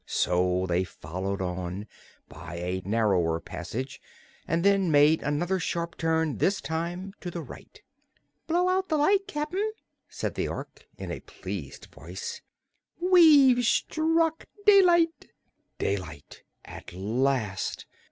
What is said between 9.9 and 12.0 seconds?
said the Ork, in a pleased